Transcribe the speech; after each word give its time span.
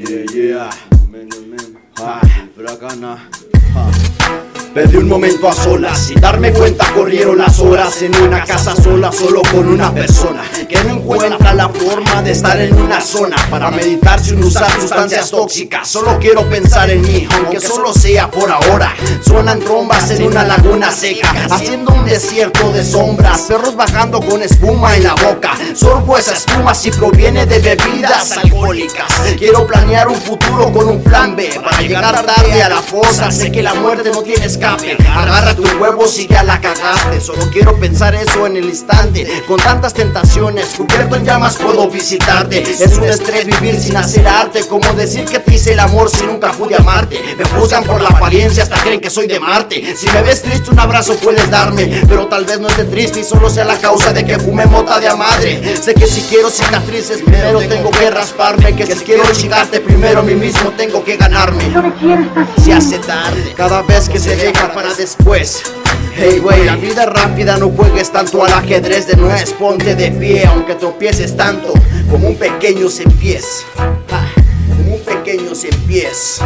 Yeah, 0.00 0.24
yeah. 0.32 0.70
Ah, 1.98 2.20
un 5.00 5.08
momento 5.08 5.48
a 5.48 5.54
solas, 5.54 5.98
sin 5.98 6.20
darme 6.20 6.52
cuenta 6.52 6.90
corrieron 6.92 7.38
las 7.38 7.58
horas 7.58 8.02
en 8.02 8.14
una 8.16 8.44
casa 8.44 8.74
sola, 8.74 9.10
solo 9.12 9.42
con 9.50 9.66
una 9.68 9.92
persona 9.92 10.42
que 10.68 10.82
no 10.84 10.94
encuentra 10.94 11.54
la 11.54 11.68
forma 11.68 12.22
de 12.22 12.32
estar 12.32 12.60
en 12.60 12.74
una 12.80 13.00
zona 13.00 13.36
para 13.50 13.70
meditar 13.70 14.20
sin 14.20 14.42
usar 14.42 14.70
sustancias 14.80 15.30
tóxicas. 15.30 15.88
Solo 15.88 16.18
quiero 16.18 16.48
pensar 16.48 16.90
en 16.90 17.02
mí, 17.02 17.26
aunque 17.36 17.60
solo 17.60 17.92
sea 17.92 18.30
por 18.30 18.50
ahora. 18.50 18.94
Suenan 19.22 19.60
trombas 19.60 20.10
en 20.10 20.24
una 20.24 20.44
laguna 20.44 20.90
seca, 20.92 21.30
haciendo 21.50 21.92
un 21.92 22.04
desierto 22.04 22.72
de 22.72 22.84
sombras. 22.84 23.42
Perros 23.42 23.76
bajando 23.76 24.20
con 24.20 24.42
espuma 24.42 24.96
en 24.96 25.04
la 25.04 25.14
boca. 25.14 25.52
Sorbo 25.74 26.16
esa 26.16 26.34
espuma 26.34 26.74
si 26.74 26.90
proviene 26.90 27.46
de 27.46 27.58
bebidas 27.58 28.38
Quiero 29.38 29.66
planear 29.66 30.08
un 30.08 30.16
futuro 30.20 30.72
con 30.72 30.88
un 30.88 31.02
plan 31.02 31.36
B 31.36 31.50
para 31.62 31.80
llegar 31.80 32.24
tarde 32.24 32.62
a 32.62 32.68
la 32.68 32.80
fosa. 32.80 33.30
Sé 33.30 33.52
que 33.52 33.62
la 33.62 33.74
muerte 33.74 34.10
no 34.10 34.22
tiene 34.22 34.46
escape. 34.46 34.96
Agarra 35.08 35.54
tus 35.54 35.69
y 36.18 36.26
ya 36.26 36.42
la 36.42 36.60
cagaste. 36.60 37.20
Solo 37.20 37.50
quiero 37.52 37.78
pensar 37.78 38.14
eso 38.14 38.46
en 38.46 38.56
el 38.56 38.64
instante. 38.64 39.26
Con 39.46 39.60
tantas 39.60 39.92
tentaciones, 39.92 40.66
cubierto 40.76 41.16
en 41.16 41.24
llamas, 41.26 41.56
puedo 41.56 41.88
visitarte. 41.90 42.62
Es 42.62 42.96
un 42.96 43.04
estrés 43.04 43.44
vivir 43.44 43.78
sin 43.78 43.96
hacer 43.96 44.26
arte. 44.26 44.64
Como 44.66 44.90
decir 44.94 45.26
que 45.26 45.38
te 45.38 45.54
hice 45.54 45.74
el 45.74 45.80
amor 45.80 46.08
si 46.08 46.24
nunca 46.24 46.52
pude 46.52 46.74
amarte. 46.74 47.20
Me 47.36 47.44
juzgan 47.44 47.84
por 47.84 48.00
la 48.00 48.08
apariencia, 48.08 48.62
hasta 48.62 48.76
creen 48.76 49.00
que 49.00 49.10
soy 49.10 49.26
de 49.26 49.38
Marte. 49.38 49.94
Si 49.94 50.08
me 50.08 50.22
ves 50.22 50.42
triste, 50.42 50.70
un 50.70 50.78
abrazo 50.78 51.14
puedes 51.16 51.50
darme. 51.50 52.02
Pero 52.08 52.26
tal 52.26 52.46
vez 52.46 52.58
no 52.60 52.68
esté 52.68 52.84
triste 52.84 53.20
y 53.20 53.24
solo 53.24 53.50
sea 53.50 53.66
la 53.66 53.76
causa 53.76 54.12
de 54.12 54.24
que 54.24 54.38
fume 54.38 54.64
mota 54.66 54.98
de 55.00 55.08
a 55.08 55.16
madre. 55.16 55.76
Sé 55.76 55.94
que 55.94 56.06
si 56.06 56.22
quiero 56.22 56.48
cicatrices, 56.48 57.20
primero 57.20 57.60
tengo 57.60 57.90
que 57.90 58.10
rasparme. 58.10 58.74
Que 58.74 58.86
si 58.86 59.04
quiero 59.04 59.24
chingarte, 59.32 59.80
primero 59.80 60.20
a 60.20 60.22
mí 60.22 60.34
mismo 60.34 60.70
tengo 60.70 61.04
que 61.04 61.18
ganarme. 61.18 61.62
Se 62.64 62.72
hace 62.72 62.98
tarde 63.00 63.52
cada 63.54 63.82
vez 63.82 64.08
que 64.08 64.18
se 64.18 64.34
deja 64.34 64.72
para 64.72 64.94
después. 64.94 65.62
Hey, 66.14 66.38
wey, 66.40 66.64
la 66.64 66.76
vida 66.76 67.06
rápida 67.06 67.56
no 67.56 67.70
juegues 67.70 68.10
tanto 68.12 68.44
al 68.44 68.52
ajedrez 68.52 69.06
de 69.06 69.16
nuez. 69.16 69.52
Ponte 69.52 69.94
de 69.94 70.10
pie, 70.10 70.44
aunque 70.46 70.74
tropieces 70.74 71.36
tanto 71.36 71.72
como 72.10 72.28
un 72.28 72.36
pequeño 72.36 72.88
sin 72.88 73.10
pies. 73.12 73.64
Ah, 74.10 74.28
como 74.76 74.96
un 74.96 75.00
pequeño 75.02 75.54
sin 75.54 75.74
pies. 75.86 76.40